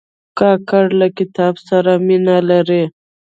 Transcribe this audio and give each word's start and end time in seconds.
کاکړ 0.39 0.85
له 0.99 1.07
کتاب 1.17 1.53
سره 1.67 1.91
مینه 2.07 2.37
لري. 2.49 2.83